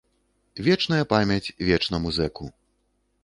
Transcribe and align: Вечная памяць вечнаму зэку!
Вечная 0.67 0.99
памяць 1.11 1.53
вечнаму 1.69 2.09
зэку! 2.17 2.45